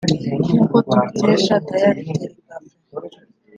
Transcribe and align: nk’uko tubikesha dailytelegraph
nk’uko 0.45 0.75
tubikesha 0.89 1.55
dailytelegraph 1.67 2.69